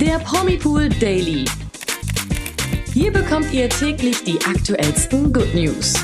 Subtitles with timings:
[0.00, 1.44] Der Promipool Daily.
[2.94, 5.94] Hier bekommt ihr täglich die aktuellsten Good News.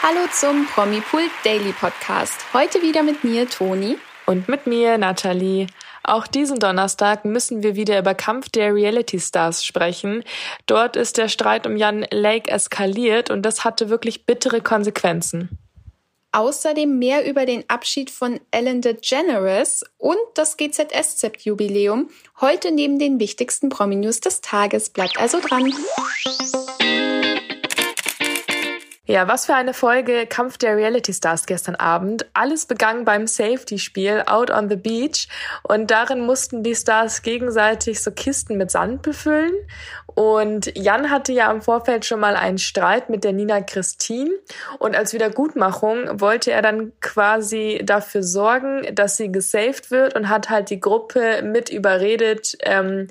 [0.00, 2.36] Hallo zum Promipool Daily Podcast.
[2.54, 3.98] Heute wieder mit mir, Toni.
[4.26, 5.66] Und mit mir, Nathalie.
[6.04, 10.22] Auch diesen Donnerstag müssen wir wieder über Kampf der Reality Stars sprechen.
[10.66, 15.58] Dort ist der Streit um Jan Lake eskaliert und das hatte wirklich bittere Konsequenzen.
[16.32, 22.10] Außerdem mehr über den Abschied von Ellen DeGeneres und das GZSZ-Jubiläum.
[22.40, 24.90] Heute neben den wichtigsten Promi-News des Tages.
[24.90, 25.72] Bleibt also dran.
[29.10, 32.26] Ja, was für eine Folge Kampf der Reality Stars gestern Abend.
[32.34, 35.28] Alles begann beim Safety-Spiel Out on the Beach
[35.62, 39.54] und darin mussten die Stars gegenseitig so Kisten mit Sand befüllen.
[40.08, 44.30] Und Jan hatte ja im Vorfeld schon mal einen Streit mit der Nina Christine
[44.78, 50.50] und als Wiedergutmachung wollte er dann quasi dafür sorgen, dass sie gesaved wird und hat
[50.50, 53.06] halt die Gruppe mit überredet, ähm,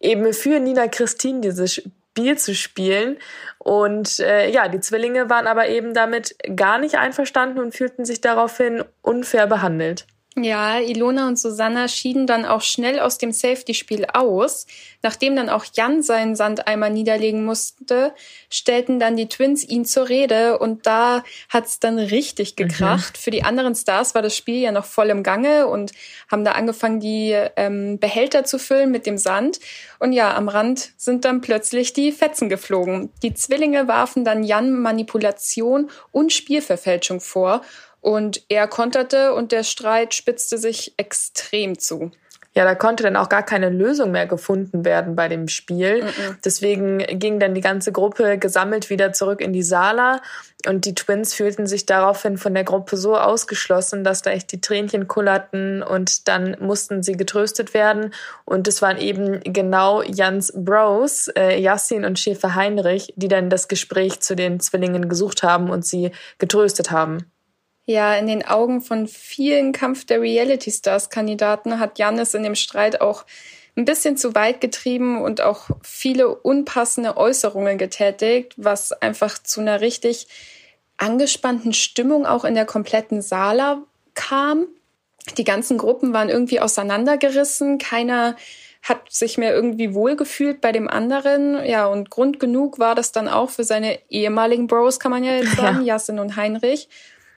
[0.00, 3.18] eben für Nina Christine dieses Spiel zu spielen.
[3.58, 8.20] Und äh, ja, die Zwillinge waren aber eben damit gar nicht einverstanden und fühlten sich
[8.20, 10.06] daraufhin unfair behandelt.
[10.36, 14.66] Ja, Ilona und Susanna schieden dann auch schnell aus dem Safety-Spiel aus.
[15.02, 18.14] Nachdem dann auch Jan seinen Sandeimer niederlegen musste,
[18.48, 23.16] stellten dann die Twins ihn zur Rede und da hat's dann richtig gekracht.
[23.16, 23.20] Mhm.
[23.20, 25.90] Für die anderen Stars war das Spiel ja noch voll im Gange und
[26.30, 29.58] haben da angefangen, die ähm, Behälter zu füllen mit dem Sand.
[29.98, 33.10] Und ja, am Rand sind dann plötzlich die Fetzen geflogen.
[33.24, 37.62] Die Zwillinge warfen dann Jan Manipulation und Spielverfälschung vor
[38.00, 42.10] und er konterte und der Streit spitzte sich extrem zu.
[42.52, 46.02] Ja, da konnte dann auch gar keine Lösung mehr gefunden werden bei dem Spiel.
[46.02, 46.36] Mhm.
[46.44, 50.20] Deswegen ging dann die ganze Gruppe gesammelt wieder zurück in die Sala
[50.66, 54.60] und die Twins fühlten sich daraufhin von der Gruppe so ausgeschlossen, dass da echt die
[54.60, 58.12] Tränchen kullerten und dann mussten sie getröstet werden.
[58.44, 63.68] Und es waren eben genau Jans Bros, äh, Yassin und Schäfer Heinrich, die dann das
[63.68, 67.29] Gespräch zu den Zwillingen gesucht haben und sie getröstet haben.
[67.90, 72.54] Ja, in den Augen von vielen Kampf der Reality Stars Kandidaten hat Janis in dem
[72.54, 73.24] Streit auch
[73.74, 79.80] ein bisschen zu weit getrieben und auch viele unpassende Äußerungen getätigt, was einfach zu einer
[79.80, 80.28] richtig
[80.98, 83.82] angespannten Stimmung auch in der kompletten Sala
[84.14, 84.66] kam.
[85.36, 88.36] Die ganzen Gruppen waren irgendwie auseinandergerissen, keiner
[88.82, 91.66] hat sich mehr irgendwie wohlgefühlt bei dem anderen.
[91.66, 95.32] Ja, und Grund genug war das dann auch für seine ehemaligen Bros, kann man ja
[95.32, 95.94] jetzt sagen, ja.
[95.94, 96.88] Jasin und Heinrich.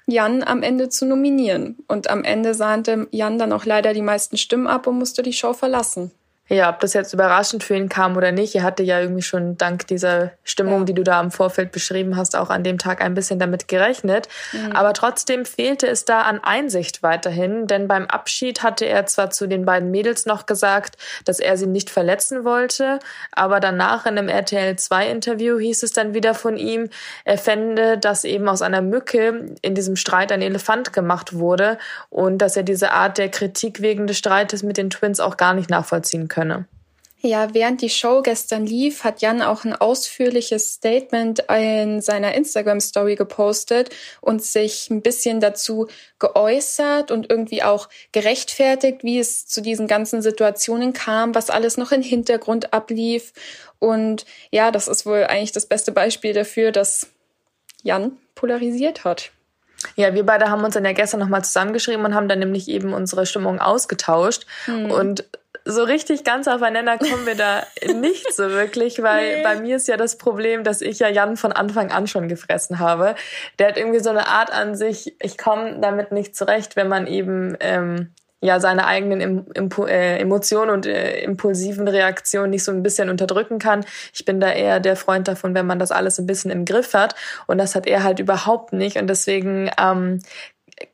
[0.06, 1.78] Jan am Ende zu nominieren.
[1.88, 5.34] Und am Ende sahnte Jan dann auch leider die meisten Stimmen ab und musste die
[5.34, 6.12] Show verlassen.
[6.50, 9.58] Ja, ob das jetzt überraschend für ihn kam oder nicht, er hatte ja irgendwie schon
[9.58, 10.86] dank dieser Stimmung, ja.
[10.86, 14.28] die du da im Vorfeld beschrieben hast, auch an dem Tag ein bisschen damit gerechnet.
[14.52, 14.74] Mhm.
[14.74, 19.48] Aber trotzdem fehlte es da an Einsicht weiterhin, denn beim Abschied hatte er zwar zu
[19.48, 23.00] den beiden Mädels noch gesagt, dass er sie nicht verletzen wollte,
[23.32, 26.90] aber danach in einem RTL 2 Interview hieß es dann wieder von ihm,
[27.24, 31.78] er fände, dass eben aus einer Mücke in diesem Streit ein Elefant gemacht wurde
[32.10, 35.54] und dass er diese Art der Kritik wegen des Streites mit den Twins auch gar
[35.54, 36.66] nicht nachvollziehen könne.
[37.26, 43.16] Ja, während die Show gestern lief, hat Jan auch ein ausführliches Statement in seiner Instagram-Story
[43.16, 45.88] gepostet und sich ein bisschen dazu
[46.20, 51.94] geäußert und irgendwie auch gerechtfertigt, wie es zu diesen ganzen Situationen kam, was alles noch
[51.94, 53.32] im Hintergrund ablief.
[53.80, 57.08] Und ja, das ist wohl eigentlich das beste Beispiel dafür, dass
[57.84, 59.32] Jan polarisiert hat.
[59.96, 62.94] Ja, wir beide haben uns dann ja gestern nochmal zusammengeschrieben und haben dann nämlich eben
[62.94, 64.46] unsere Stimmung ausgetauscht.
[64.68, 64.92] Mhm.
[64.92, 65.26] Und
[65.66, 67.64] so richtig ganz aufeinander kommen wir da
[67.94, 69.44] nicht so wirklich, weil nee.
[69.44, 72.80] bei mir ist ja das Problem, dass ich ja Jan von Anfang an schon gefressen
[72.80, 73.16] habe.
[73.60, 77.08] Der hat irgendwie so eine Art an sich, ich komme damit nicht zurecht, wenn man
[77.08, 82.84] eben ähm, ja seine eigenen Impu äh, Emotionen und äh, impulsiven Reaktionen nicht so ein
[82.84, 83.86] bisschen unterdrücken kann.
[84.14, 86.94] Ich bin da eher der Freund davon, wenn man das alles ein bisschen im Griff
[86.94, 87.16] hat.
[87.48, 88.98] Und das hat er halt überhaupt nicht.
[88.98, 90.20] Und deswegen ähm,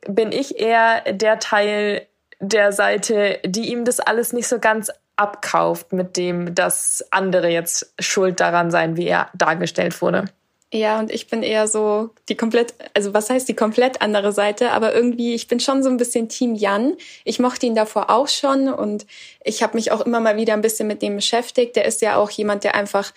[0.06, 2.06] bin ich eher der Teil
[2.40, 7.92] der Seite, die ihm das alles nicht so ganz abkauft, mit dem, dass andere jetzt
[8.00, 10.24] schuld daran seien, wie er dargestellt wurde.
[10.72, 14.70] Ja, und ich bin eher so die komplett, also was heißt die komplett andere Seite,
[14.70, 16.94] aber irgendwie, ich bin schon so ein bisschen Team Jan.
[17.24, 19.04] Ich mochte ihn davor auch schon und
[19.42, 21.74] ich habe mich auch immer mal wieder ein bisschen mit dem beschäftigt.
[21.74, 23.12] Der ist ja auch jemand, der einfach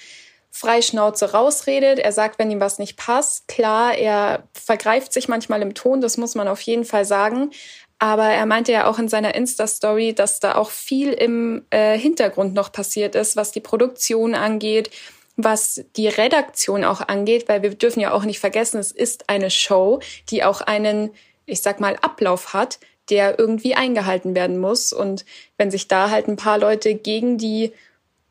[0.50, 2.00] frei Schnauze rausredet.
[2.00, 3.48] Er sagt, wenn ihm was nicht passt.
[3.48, 7.52] Klar, er vergreift sich manchmal im Ton, das muss man auf jeden Fall sagen.
[8.00, 12.54] Aber er meinte ja auch in seiner Insta-Story, dass da auch viel im äh, Hintergrund
[12.54, 14.90] noch passiert ist, was die Produktion angeht,
[15.38, 19.50] was die Redaktion auch angeht, weil wir dürfen ja auch nicht vergessen, es ist eine
[19.50, 20.00] Show,
[20.30, 21.12] die auch einen
[21.46, 22.80] ich sag mal, Ablauf hat,
[23.10, 24.94] der irgendwie eingehalten werden muss.
[24.94, 25.26] Und
[25.58, 27.74] wenn sich da halt ein paar Leute gegen die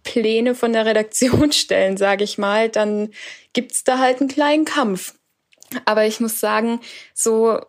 [0.03, 3.11] Pläne von der Redaktion stellen, sage ich mal, dann
[3.53, 5.15] gibt's da halt einen kleinen Kampf.
[5.85, 6.81] Aber ich muss sagen,
[7.15, 7.61] so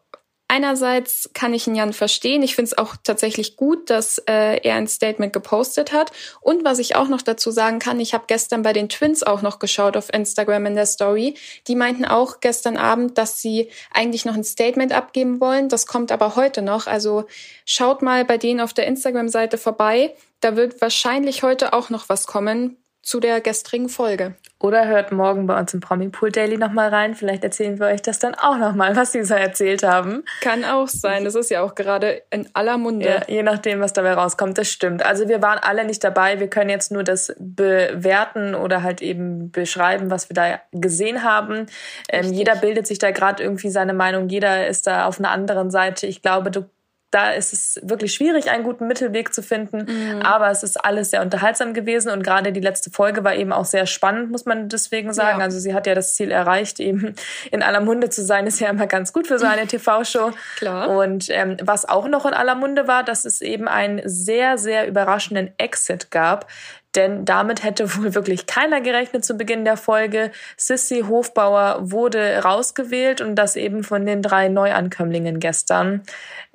[0.53, 2.43] einerseits kann ich ihn Jan verstehen.
[2.43, 6.11] Ich finde es auch tatsächlich gut, dass äh, er ein Statement gepostet hat.
[6.41, 9.41] Und was ich auch noch dazu sagen kann, ich habe gestern bei den Twins auch
[9.41, 11.33] noch geschaut auf Instagram in der Story.
[11.67, 15.69] Die meinten auch gestern Abend, dass sie eigentlich noch ein Statement abgeben wollen.
[15.69, 16.85] Das kommt aber heute noch.
[16.85, 17.25] Also
[17.65, 20.13] schaut mal bei denen auf der Instagram-Seite vorbei.
[20.39, 24.35] Da wird wahrscheinlich heute auch noch was kommen zu der gestrigen Folge.
[24.59, 27.15] Oder hört morgen bei uns im Promi Pool Daily nochmal rein.
[27.15, 30.23] Vielleicht erzählen wir euch das dann auch nochmal, was sie so erzählt haben.
[30.39, 31.25] Kann auch sein.
[31.25, 33.05] Das ist ja auch gerade in aller Munde.
[33.05, 34.57] Ja, je nachdem, was dabei rauskommt.
[34.57, 35.05] Das stimmt.
[35.05, 36.39] Also wir waren alle nicht dabei.
[36.39, 41.65] Wir können jetzt nur das bewerten oder halt eben beschreiben, was wir da gesehen haben.
[42.07, 44.29] Ähm, jeder bildet sich da gerade irgendwie seine Meinung.
[44.29, 46.07] Jeder ist da auf einer anderen Seite.
[46.07, 46.69] Ich glaube, du
[47.13, 49.85] da ist es wirklich schwierig, einen guten Mittelweg zu finden.
[49.85, 50.21] Mhm.
[50.21, 53.65] Aber es ist alles sehr unterhaltsam gewesen und gerade die letzte Folge war eben auch
[53.65, 55.39] sehr spannend, muss man deswegen sagen.
[55.39, 55.45] Ja.
[55.45, 57.15] Also sie hat ja das Ziel erreicht, eben
[57.51, 60.31] in aller Munde zu sein, ist ja immer ganz gut für so eine TV-Show.
[60.57, 60.89] Klar.
[60.89, 64.87] Und ähm, was auch noch in aller Munde war, dass es eben einen sehr, sehr
[64.87, 66.47] überraschenden Exit gab,
[66.95, 70.31] denn damit hätte wohl wirklich keiner gerechnet zu Beginn der Folge.
[70.57, 76.03] Sissy Hofbauer wurde rausgewählt und das eben von den drei Neuankömmlingen gestern.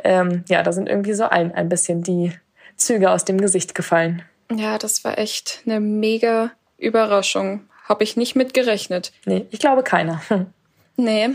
[0.02, 2.32] Ähm, ja, da sind irgendwie so ein, ein bisschen die
[2.76, 4.22] Züge aus dem Gesicht gefallen.
[4.54, 7.68] Ja, das war echt eine mega Überraschung.
[7.84, 9.12] Habe ich nicht mit gerechnet.
[9.24, 10.22] Nee, ich glaube keiner.
[11.00, 11.28] Nee,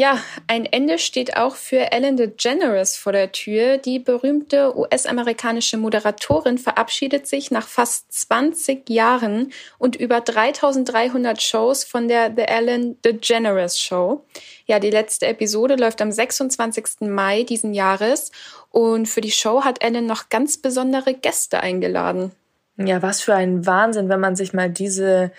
[0.00, 3.76] ja, ein Ende steht auch für Ellen DeGeneres vor der Tür.
[3.76, 12.08] Die berühmte US-amerikanische Moderatorin verabschiedet sich nach fast 20 Jahren und über 3300 Shows von
[12.08, 14.24] der The Ellen DeGeneres Show.
[14.64, 17.02] Ja, die letzte Episode läuft am 26.
[17.02, 18.32] Mai diesen Jahres
[18.70, 22.32] und für die Show hat Ellen noch ganz besondere Gäste eingeladen.
[22.78, 25.30] Ja, was für ein Wahnsinn, wenn man sich mal diese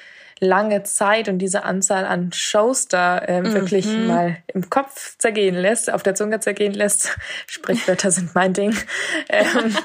[0.43, 3.53] lange Zeit und diese Anzahl an Shows da ähm, mhm.
[3.53, 7.15] wirklich mal im Kopf zergehen lässt, auf der Zunge zergehen lässt.
[7.47, 8.75] Sprichwörter sind mein Ding.
[9.29, 9.75] Ähm,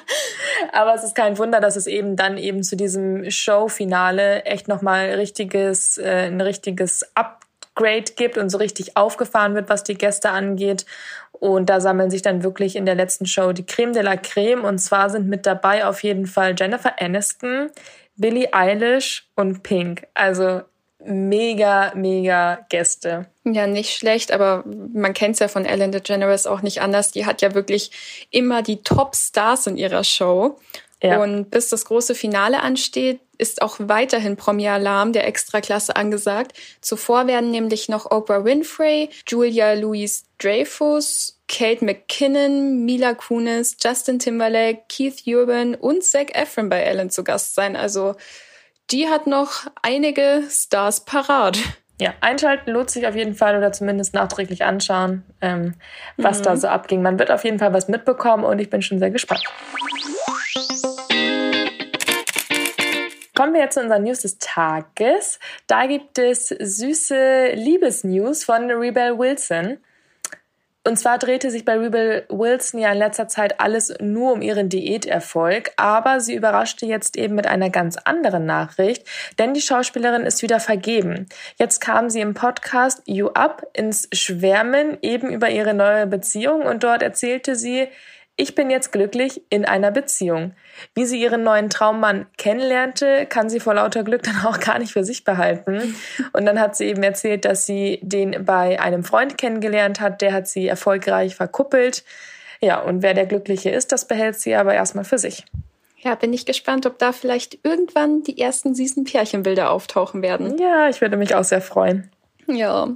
[0.73, 5.11] aber es ist kein Wunder, dass es eben dann eben zu diesem Showfinale echt nochmal
[5.11, 10.87] richtiges, äh, ein richtiges Upgrade gibt und so richtig aufgefahren wird, was die Gäste angeht.
[11.33, 14.65] Und da sammeln sich dann wirklich in der letzten Show die Creme de la Creme.
[14.65, 17.71] Und zwar sind mit dabei auf jeden Fall Jennifer Aniston,
[18.17, 20.07] Billie Eilish und Pink.
[20.15, 20.63] Also
[21.05, 23.27] mega, mega Gäste.
[23.45, 27.13] Ja, nicht schlecht, aber man kennt es ja von Ellen DeGeneres auch nicht anders.
[27.13, 30.59] Die hat ja wirklich immer die Top-Stars in ihrer Show.
[31.03, 31.23] Ja.
[31.23, 36.53] Und bis das große Finale ansteht, ist auch weiterhin Promi-Alarm der Extraklasse angesagt.
[36.81, 44.85] Zuvor werden nämlich noch Oprah Winfrey, Julia Louise Dreyfus, Kate McKinnon, Mila Kunis, Justin Timberlake,
[44.89, 47.77] Keith Urban und Zac Efron bei Ellen zu Gast sein.
[47.77, 48.15] Also
[48.91, 51.59] die hat noch einige Stars parat.
[51.99, 55.75] Ja, einschalten lohnt sich auf jeden Fall oder zumindest nachträglich anschauen, ähm,
[56.17, 56.45] was mhm.
[56.45, 57.01] da so abging.
[57.01, 59.45] Man wird auf jeden Fall was mitbekommen und ich bin schon sehr gespannt.
[63.37, 65.39] Kommen wir jetzt zu unseren News des Tages.
[65.67, 69.77] Da gibt es süße Liebesnews von Rebel Wilson.
[70.87, 74.71] Und zwar drehte sich bei Rebel Wilson ja in letzter Zeit alles nur um ihren
[74.71, 79.07] Diäterfolg, aber sie überraschte jetzt eben mit einer ganz anderen Nachricht,
[79.39, 81.27] denn die Schauspielerin ist wieder vergeben.
[81.59, 86.85] Jetzt kam sie im Podcast You Up ins Schwärmen eben über ihre neue Beziehung und
[86.85, 87.89] dort erzählte sie,
[88.37, 90.53] ich bin jetzt glücklich in einer Beziehung.
[90.95, 94.93] Wie sie ihren neuen Traummann kennenlernte, kann sie vor lauter Glück dann auch gar nicht
[94.93, 95.97] für sich behalten.
[96.33, 100.35] Und dann hat sie eben erzählt, dass sie den bei einem Freund kennengelernt hat, der
[100.35, 102.05] hat sie erfolgreich verkuppelt.
[102.61, 105.45] Ja, und wer der Glückliche ist, das behält sie aber erstmal für sich.
[105.99, 110.59] Ja, bin ich gespannt, ob da vielleicht irgendwann die ersten süßen Pärchenbilder auftauchen werden.
[110.59, 112.11] Ja, ich würde mich auch sehr freuen.
[112.47, 112.89] Ja.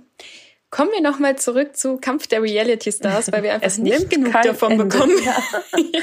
[0.70, 4.72] Kommen wir nochmal zurück zu Kampf der Reality Stars, weil wir einfach nicht genug davon
[4.72, 4.84] Ende.
[4.84, 5.16] bekommen.
[5.24, 5.36] Ja.
[5.76, 6.02] ja.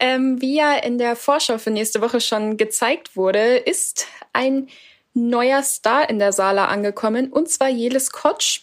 [0.00, 4.68] Ähm, wie ja in der Vorschau für nächste Woche schon gezeigt wurde, ist ein
[5.14, 8.62] neuer Star in der Sala angekommen, und zwar Jelis Kotsch.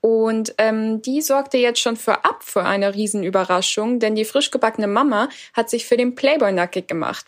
[0.00, 4.86] Und ähm, die sorgte jetzt schon für ab für eine Riesenüberraschung, denn die frisch gebackene
[4.86, 7.26] Mama hat sich für den Playboy nackig gemacht.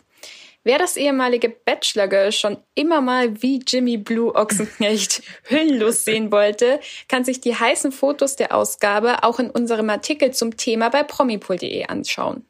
[0.62, 7.24] Wer das ehemalige Bachelor-Girl schon immer mal wie Jimmy Blue Ochsenknecht hüllenlos sehen wollte, kann
[7.24, 12.44] sich die heißen Fotos der Ausgabe auch in unserem Artikel zum Thema bei promipool.de anschauen.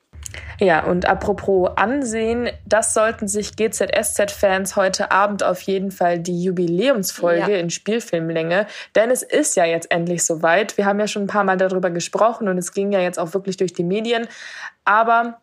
[0.58, 7.52] Ja, und apropos Ansehen, das sollten sich GZSZ-Fans heute Abend auf jeden Fall die Jubiläumsfolge
[7.52, 7.58] ja.
[7.58, 10.76] in Spielfilmlänge, denn es ist ja jetzt endlich soweit.
[10.76, 13.34] Wir haben ja schon ein paar Mal darüber gesprochen und es ging ja jetzt auch
[13.34, 14.28] wirklich durch die Medien,
[14.84, 15.40] aber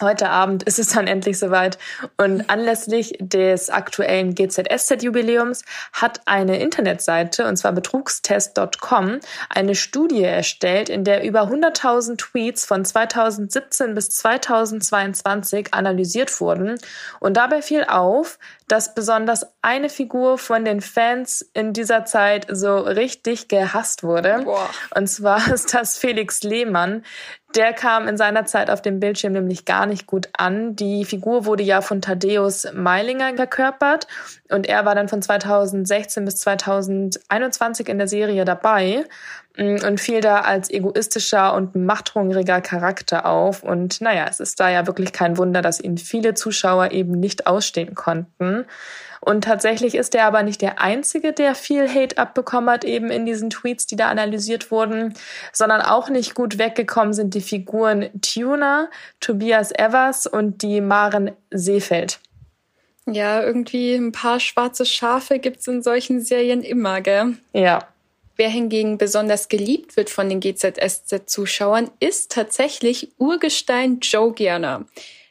[0.00, 1.76] Heute Abend ist es dann endlich soweit
[2.18, 11.02] und anlässlich des aktuellen GZSZ-Jubiläums hat eine Internetseite, und zwar betrugstest.com, eine Studie erstellt, in
[11.02, 16.78] der über 100.000 Tweets von 2017 bis 2022 analysiert wurden.
[17.18, 18.38] Und dabei fiel auf,
[18.68, 24.42] dass besonders eine Figur von den Fans in dieser Zeit so richtig gehasst wurde.
[24.44, 24.70] Boah.
[24.94, 27.02] Und zwar ist das Felix Lehmann.
[27.54, 30.76] Der kam in seiner Zeit auf dem Bildschirm nämlich gar nicht gut an.
[30.76, 34.06] Die Figur wurde ja von Thaddeus Meilinger verkörpert
[34.50, 39.04] und er war dann von 2016 bis 2021 in der Serie dabei
[39.56, 43.62] mm, und fiel da als egoistischer und machthungriger Charakter auf.
[43.62, 47.46] Und naja, es ist da ja wirklich kein Wunder, dass ihn viele Zuschauer eben nicht
[47.46, 48.66] ausstehen konnten.
[49.20, 53.26] Und tatsächlich ist er aber nicht der Einzige, der viel Hate abbekommen hat, eben in
[53.26, 55.14] diesen Tweets, die da analysiert wurden,
[55.52, 58.88] sondern auch nicht gut weggekommen sind die Figuren Tuna,
[59.20, 62.20] Tobias Evers und die Maren Seefeld.
[63.06, 67.38] Ja, irgendwie ein paar schwarze Schafe gibt's in solchen Serien immer, gell?
[67.52, 67.88] Ja.
[68.36, 74.84] Wer hingegen besonders geliebt wird von den GZSZ-Zuschauern, ist tatsächlich Urgestein Joe Gerner.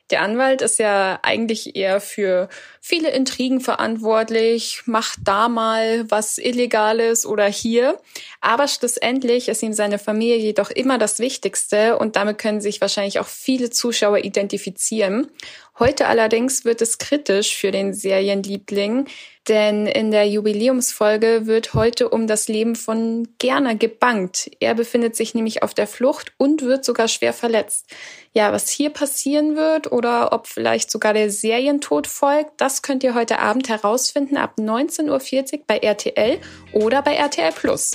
[0.09, 2.47] Der Anwalt ist ja eigentlich eher für
[2.79, 7.99] viele Intrigen verantwortlich, macht da mal was Illegales oder hier.
[8.39, 13.19] Aber schlussendlich ist ihm seine Familie jedoch immer das Wichtigste und damit können sich wahrscheinlich
[13.19, 15.29] auch viele Zuschauer identifizieren.
[15.79, 19.05] Heute allerdings wird es kritisch für den Serienliebling,
[19.47, 24.49] denn in der Jubiläumsfolge wird heute um das Leben von Gerner gebankt.
[24.59, 27.85] Er befindet sich nämlich auf der Flucht und wird sogar schwer verletzt.
[28.33, 33.13] Ja, was hier passieren wird oder ob vielleicht sogar der Serientod folgt, das könnt ihr
[33.13, 36.39] heute Abend herausfinden ab 19.40 Uhr bei RTL
[36.73, 37.91] oder bei RTL Plus.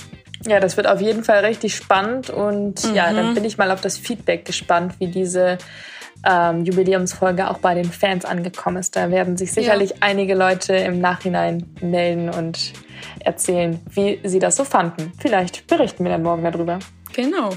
[0.47, 2.95] Ja, das wird auf jeden Fall richtig spannend und mhm.
[2.95, 3.33] ja, dann mhm.
[3.35, 5.57] bin ich mal auf das Feedback gespannt, wie diese
[6.25, 8.95] ähm, Jubiläumsfolge auch bei den Fans angekommen ist.
[8.95, 9.95] Da werden sich sicherlich ja.
[10.01, 12.73] einige Leute im Nachhinein melden und
[13.19, 15.11] erzählen, wie sie das so fanden.
[15.19, 16.79] Vielleicht berichten wir dann morgen darüber.
[17.13, 17.51] Genau.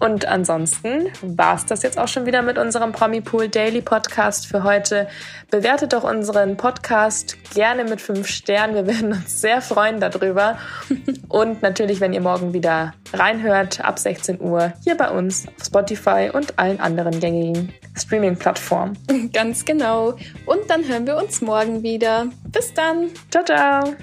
[0.00, 4.64] Und ansonsten war es das jetzt auch schon wieder mit unserem Promipool Daily Podcast für
[4.64, 5.06] heute.
[5.50, 8.74] Bewertet doch unseren Podcast gerne mit fünf Sternen.
[8.74, 10.56] Wir werden uns sehr freuen darüber.
[11.28, 16.30] Und natürlich, wenn ihr morgen wieder reinhört, ab 16 Uhr hier bei uns auf Spotify
[16.32, 18.96] und allen anderen gängigen Streaming-Plattformen.
[19.32, 20.14] Ganz genau.
[20.46, 22.26] Und dann hören wir uns morgen wieder.
[22.46, 23.10] Bis dann.
[23.30, 23.94] Ciao, ciao.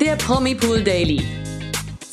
[0.00, 1.45] Der Promipool Daily